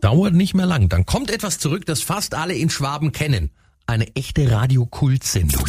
[0.00, 0.88] Dauert nicht mehr lang.
[0.88, 3.50] Dann kommt etwas zurück, das fast alle in Schwaben kennen.
[3.86, 5.64] Eine echte Radiokult-Sendung.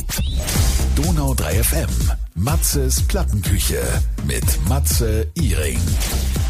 [0.96, 1.90] Donau 3 FM.
[2.36, 3.82] Matzes Plattenküche
[4.26, 5.80] mit Matze Iring.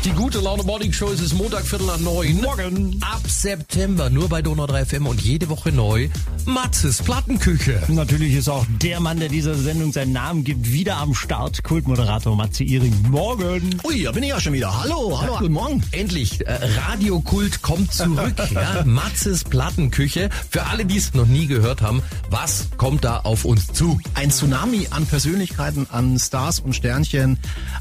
[0.04, 2.42] Die gute Laune Morning Show es ist Montag, Viertel nach neun.
[2.42, 3.00] Morgen.
[3.02, 6.10] Ab September nur bei Donau 3 FM und jede Woche neu
[6.46, 7.82] Matzes Plattenküche.
[7.90, 11.64] Natürlich ist auch der Mann, der dieser Sendung seinen Namen gibt, wieder am Start.
[11.64, 12.94] Kultmoderator Matze Iring.
[13.10, 13.82] Morgen.
[13.84, 14.82] Ui, da bin ich ja schon wieder.
[14.82, 15.84] Hallo, hallo, guten Morgen.
[15.92, 18.36] Endlich, äh, Radiokult kommt zurück.
[18.54, 18.84] ja?
[18.86, 20.30] Matzes Plattenküche.
[20.50, 24.00] Für alle, die es noch nie gehört haben, was kommt da auf uns zu?
[24.14, 27.38] Ein Tsunami an Persönlichkeiten, an Stars und Sternchen,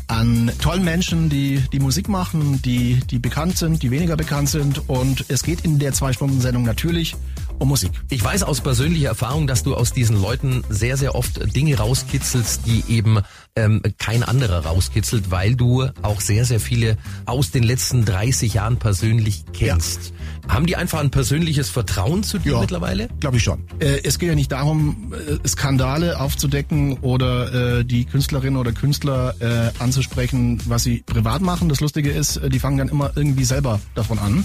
[0.08, 4.88] an tollen Menschen, die die Musik machen, die, die bekannt sind, die weniger bekannt sind.
[4.88, 7.16] Und es geht in der Zwei-Stunden-Sendung natürlich
[7.59, 7.91] um Musik.
[8.10, 12.62] Ich weiß aus persönlicher Erfahrung, dass du aus diesen Leuten sehr, sehr oft Dinge rauskitzelst,
[12.66, 13.20] die eben
[13.56, 18.77] ähm, kein anderer rauskitzelt, weil du auch sehr, sehr viele aus den letzten 30 Jahren
[18.78, 20.12] persönlich kennst.
[20.48, 23.09] Haben die einfach ein persönliches Vertrauen zu dir mittlerweile?
[23.20, 23.64] Glaube ich schon.
[23.80, 29.34] Äh, es geht ja nicht darum, äh, Skandale aufzudecken oder äh, die Künstlerinnen oder Künstler
[29.41, 31.69] äh, anzusprechen, was sie privat machen.
[31.69, 34.45] Das Lustige ist, äh, die fangen dann immer irgendwie selber davon an.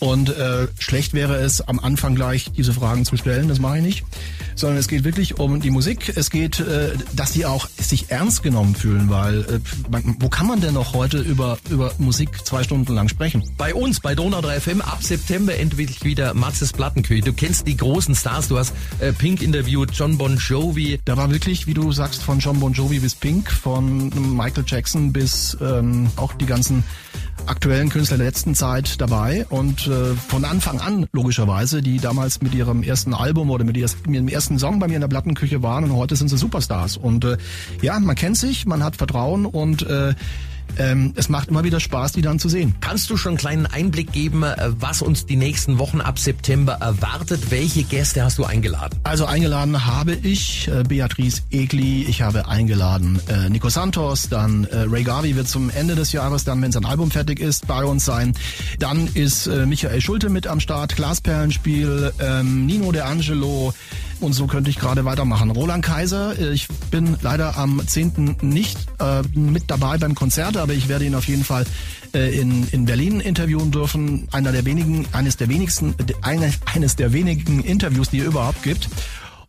[0.00, 3.48] Und äh, schlecht wäre es, am Anfang gleich diese Fragen zu stellen.
[3.48, 4.04] Das mache ich nicht.
[4.58, 6.12] Sondern es geht wirklich um die Musik.
[6.16, 10.48] Es geht, äh, dass die auch sich ernst genommen fühlen, weil äh, man, wo kann
[10.48, 13.44] man denn noch heute über, über Musik zwei Stunden lang sprechen?
[13.56, 17.22] Bei uns, bei Donau 3 FM, ab September endlich wieder Matzes Plattenküche.
[17.22, 20.98] Du kennst die großen Stars, du hast äh, Pink interviewt, John Bon Jovi.
[21.04, 25.12] Da war wirklich, wie du sagst, von John Bon Jovi bis Pink, von Michael Jackson
[25.12, 26.82] bis ähm, auch die ganzen
[27.46, 32.54] aktuellen Künstler der letzten Zeit dabei und äh, von Anfang an logischerweise, die damals mit
[32.54, 35.92] ihrem ersten Album oder mit ihrem ersten Song bei mir in der Plattenküche waren und
[35.94, 37.36] heute sind sie Superstars und äh,
[37.82, 40.14] ja, man kennt sich, man hat Vertrauen und äh,
[40.76, 42.74] ähm, es macht immer wieder Spaß, die dann zu sehen.
[42.80, 46.74] Kannst du schon einen kleinen Einblick geben, äh, was uns die nächsten Wochen ab September
[46.74, 47.50] erwartet?
[47.50, 48.98] Welche Gäste hast du eingeladen?
[49.04, 54.80] Also eingeladen habe ich äh, Beatrice Egli, ich habe eingeladen äh, Nico Santos, dann äh,
[54.88, 58.04] Ray Garvey wird zum Ende des Jahres dann, wenn sein Album fertig ist, bei uns
[58.04, 58.34] sein.
[58.78, 63.74] Dann ist äh, Michael Schulte mit am Start, Glasperlenspiel, ähm, Nino De Angelo,
[64.20, 65.50] und so könnte ich gerade weitermachen.
[65.50, 68.36] Roland Kaiser, äh, ich bin leider am 10.
[68.42, 71.64] nicht äh, mit dabei beim Konzert, aber ich werde ihn auf jeden Fall
[72.14, 74.28] äh, in, in Berlin interviewen dürfen.
[74.32, 78.62] Einer der wenigen, eines der wenigsten, äh, eine, eines der wenigen Interviews, die es überhaupt
[78.62, 78.88] gibt.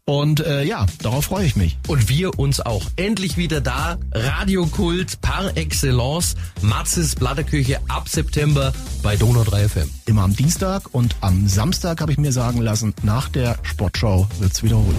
[0.09, 1.77] Und äh, ja, darauf freue ich mich.
[1.87, 2.87] Und wir uns auch.
[2.95, 3.99] Endlich wieder da.
[4.11, 6.33] Radiokult par excellence.
[6.63, 9.89] Matzes Platterküche ab September bei Donau 3 FM.
[10.07, 14.63] Immer am Dienstag und am Samstag habe ich mir sagen lassen, nach der Sportshow wird's
[14.63, 14.95] wiederholt.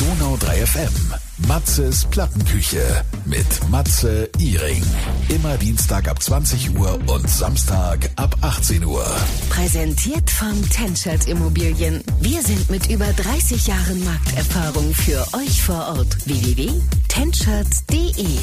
[0.00, 0.92] Donau 3 FM.
[1.46, 4.82] Matzes Plattenküche mit Matze Iring.
[5.28, 9.04] Immer Dienstag ab 20 Uhr und Samstag ab 18 Uhr.
[9.50, 12.02] Präsentiert von Tenschert Immobilien.
[12.18, 16.16] Wir sind mit über 30 Jahren Markterfahrung für euch vor Ort.
[16.26, 18.38] www.tenschert.de